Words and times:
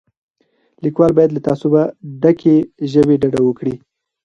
لیکوال 0.83 1.11
باید 1.17 1.31
له 1.33 1.41
تعصب 1.47 1.71
ډکې 2.21 2.55
ژبې 2.91 3.15
ډډه 3.21 3.41
وکړي. 3.43 3.75